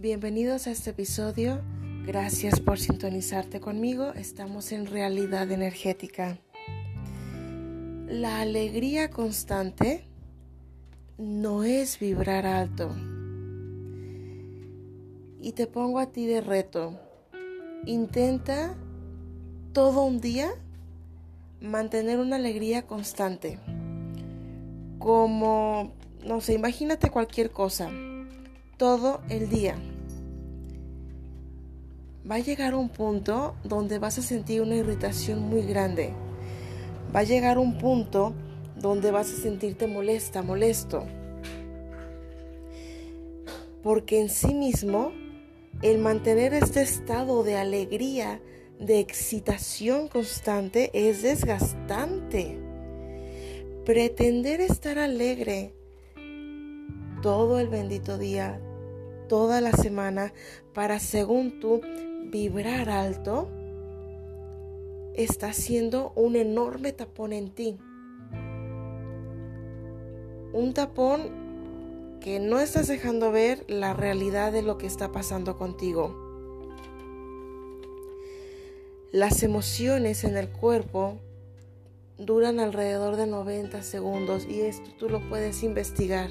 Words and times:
Bienvenidos 0.00 0.66
a 0.66 0.70
este 0.70 0.92
episodio. 0.92 1.60
Gracias 2.06 2.58
por 2.58 2.78
sintonizarte 2.78 3.60
conmigo. 3.60 4.14
Estamos 4.14 4.72
en 4.72 4.86
realidad 4.86 5.52
energética. 5.52 6.38
La 8.08 8.40
alegría 8.40 9.10
constante 9.10 10.08
no 11.18 11.64
es 11.64 11.98
vibrar 11.98 12.46
alto. 12.46 12.96
Y 15.42 15.52
te 15.52 15.66
pongo 15.66 15.98
a 15.98 16.10
ti 16.10 16.24
de 16.24 16.40
reto. 16.40 16.98
Intenta 17.84 18.78
todo 19.74 20.04
un 20.04 20.22
día 20.22 20.48
mantener 21.60 22.20
una 22.20 22.36
alegría 22.36 22.86
constante. 22.86 23.58
Como, 24.98 25.92
no 26.24 26.40
sé, 26.40 26.54
imagínate 26.54 27.10
cualquier 27.10 27.50
cosa 27.50 27.90
todo 28.80 29.20
el 29.28 29.50
día. 29.50 29.76
Va 32.28 32.34
a 32.34 32.40
llegar 32.40 32.74
un 32.74 32.90
punto 32.90 33.54
donde 33.64 33.98
vas 33.98 34.18
a 34.18 34.22
sentir 34.22 34.60
una 34.60 34.76
irritación 34.76 35.40
muy 35.40 35.62
grande. 35.62 36.12
Va 37.14 37.20
a 37.20 37.24
llegar 37.24 37.58
un 37.58 37.78
punto 37.78 38.34
donde 38.76 39.10
vas 39.10 39.32
a 39.32 39.36
sentirte 39.36 39.86
molesta, 39.86 40.42
molesto. 40.42 41.04
Porque 43.82 44.20
en 44.20 44.28
sí 44.28 44.52
mismo, 44.52 45.12
el 45.80 45.98
mantener 45.98 46.52
este 46.52 46.82
estado 46.82 47.42
de 47.42 47.56
alegría, 47.56 48.42
de 48.78 49.00
excitación 49.00 50.08
constante, 50.08 50.90
es 50.92 51.22
desgastante. 51.22 52.58
Pretender 53.86 54.60
estar 54.60 54.98
alegre 54.98 55.72
todo 57.22 57.58
el 57.58 57.68
bendito 57.68 58.18
día, 58.18 58.60
toda 59.26 59.62
la 59.62 59.72
semana 59.72 60.34
para, 60.74 61.00
según 61.00 61.60
tú, 61.60 61.80
vibrar 62.30 62.88
alto, 62.88 63.48
está 65.14 65.48
haciendo 65.48 66.12
un 66.14 66.36
enorme 66.36 66.92
tapón 66.92 67.32
en 67.32 67.50
ti. 67.50 67.78
Un 70.52 70.72
tapón 70.74 72.18
que 72.20 72.38
no 72.38 72.60
estás 72.60 72.86
dejando 72.86 73.32
ver 73.32 73.64
la 73.68 73.94
realidad 73.94 74.52
de 74.52 74.62
lo 74.62 74.78
que 74.78 74.86
está 74.86 75.10
pasando 75.10 75.56
contigo. 75.56 76.14
Las 79.10 79.42
emociones 79.42 80.22
en 80.22 80.36
el 80.36 80.48
cuerpo 80.48 81.18
duran 82.18 82.60
alrededor 82.60 83.16
de 83.16 83.26
90 83.26 83.82
segundos 83.82 84.46
y 84.48 84.60
esto 84.60 84.90
tú 84.98 85.08
lo 85.08 85.26
puedes 85.28 85.62
investigar 85.62 86.30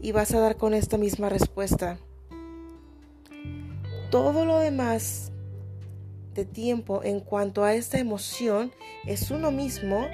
y 0.00 0.12
vas 0.12 0.32
a 0.32 0.40
dar 0.40 0.56
con 0.56 0.72
esta 0.72 0.96
misma 0.96 1.28
respuesta 1.28 1.98
todo 4.10 4.44
lo 4.44 4.58
demás 4.58 5.32
de 6.34 6.44
tiempo 6.44 7.02
en 7.02 7.20
cuanto 7.20 7.64
a 7.64 7.74
esta 7.74 7.98
emoción 7.98 8.72
es 9.06 9.30
uno 9.30 9.50
mismo 9.50 10.06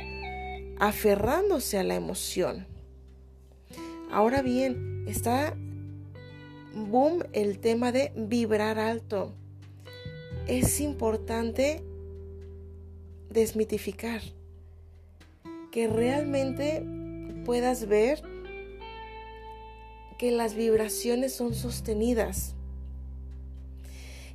aferrándose 0.79 1.79
a 1.79 1.83
la 1.83 1.95
emoción. 1.95 2.67
Ahora 4.11 4.43
bien, 4.43 5.05
está 5.09 5.57
boom 6.75 7.25
el 7.33 7.59
tema 7.59 7.93
de 7.93 8.13
vibrar 8.17 8.79
alto. 8.79 9.35
Es 10.47 10.81
importante 10.81 11.83
desmitificar 13.31 14.23
que 15.71 15.89
realmente 15.89 16.85
puedas 17.45 17.87
ver 17.87 18.23
que 20.19 20.31
las 20.31 20.55
vibraciones 20.55 21.33
son 21.35 21.55
sostenidas 21.55 22.55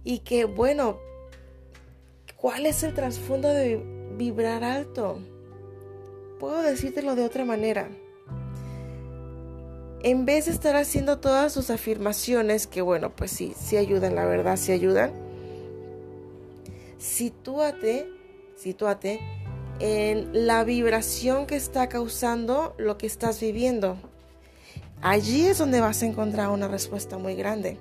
y 0.07 0.19
que, 0.19 0.45
bueno, 0.45 0.99
¿cuál 2.37 2.65
es 2.65 2.81
el 2.83 2.93
trasfondo 2.93 3.49
de 3.49 3.75
vibrar 4.17 4.63
alto? 4.63 5.19
Puedo 6.39 6.61
decírtelo 6.61 7.13
de 7.15 7.25
otra 7.25 7.43
manera. 7.43 7.89
En 10.03 10.25
vez 10.25 10.45
de 10.45 10.53
estar 10.53 10.77
haciendo 10.77 11.19
todas 11.19 11.51
sus 11.51 11.69
afirmaciones, 11.69 12.67
que 12.67 12.81
bueno, 12.81 13.13
pues 13.13 13.31
sí, 13.31 13.53
sí 13.59 13.75
ayudan, 13.75 14.15
la 14.15 14.23
verdad, 14.25 14.55
sí 14.55 14.71
ayudan. 14.71 15.11
Sitúate, 16.97 18.07
sitúate 18.55 19.19
en 19.81 20.47
la 20.47 20.63
vibración 20.63 21.47
que 21.47 21.57
está 21.57 21.89
causando 21.89 22.75
lo 22.77 22.97
que 22.97 23.07
estás 23.07 23.41
viviendo. 23.41 23.97
Allí 25.01 25.47
es 25.47 25.57
donde 25.57 25.81
vas 25.81 26.01
a 26.01 26.05
encontrar 26.05 26.47
una 26.47 26.69
respuesta 26.69 27.17
muy 27.17 27.35
grande. 27.35 27.77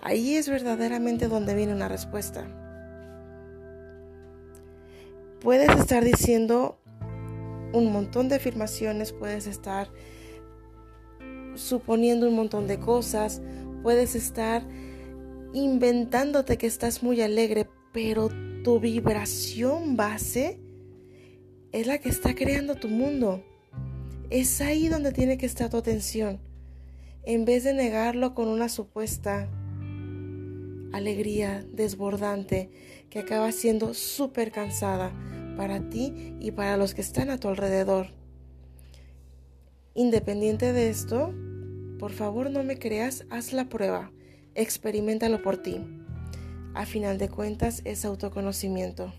Ahí 0.00 0.36
es 0.36 0.48
verdaderamente 0.48 1.28
donde 1.28 1.54
viene 1.54 1.74
una 1.74 1.88
respuesta. 1.88 2.46
Puedes 5.40 5.70
estar 5.78 6.04
diciendo 6.04 6.78
un 7.72 7.92
montón 7.92 8.28
de 8.28 8.36
afirmaciones, 8.36 9.12
puedes 9.12 9.46
estar 9.46 9.90
suponiendo 11.54 12.28
un 12.28 12.34
montón 12.34 12.66
de 12.66 12.78
cosas, 12.78 13.42
puedes 13.82 14.14
estar 14.14 14.62
inventándote 15.52 16.58
que 16.58 16.66
estás 16.66 17.02
muy 17.02 17.20
alegre, 17.20 17.68
pero 17.92 18.30
tu 18.62 18.80
vibración 18.80 19.96
base 19.96 20.60
es 21.72 21.86
la 21.86 21.98
que 21.98 22.08
está 22.08 22.34
creando 22.34 22.76
tu 22.76 22.88
mundo. 22.88 23.44
Es 24.30 24.60
ahí 24.60 24.88
donde 24.88 25.12
tiene 25.12 25.38
que 25.38 25.46
estar 25.46 25.70
tu 25.70 25.76
atención. 25.76 26.40
En 27.24 27.44
vez 27.44 27.64
de 27.64 27.74
negarlo 27.74 28.34
con 28.34 28.48
una 28.48 28.68
supuesta 28.68 29.48
alegría 30.92 31.64
desbordante 31.72 32.70
que 33.10 33.18
acaba 33.18 33.52
siendo 33.52 33.94
súper 33.94 34.50
cansada 34.50 35.12
para 35.56 35.88
ti 35.88 36.36
y 36.40 36.52
para 36.52 36.76
los 36.76 36.94
que 36.94 37.00
están 37.00 37.30
a 37.30 37.38
tu 37.38 37.48
alrededor. 37.48 38.08
Independiente 39.94 40.72
de 40.72 40.90
esto, 40.90 41.34
por 41.98 42.12
favor 42.12 42.50
no 42.50 42.62
me 42.62 42.78
creas, 42.78 43.26
haz 43.30 43.52
la 43.52 43.68
prueba, 43.68 44.12
experimentalo 44.54 45.42
por 45.42 45.56
ti. 45.56 45.80
A 46.74 46.86
final 46.86 47.18
de 47.18 47.28
cuentas 47.28 47.82
es 47.84 48.04
autoconocimiento. 48.04 49.12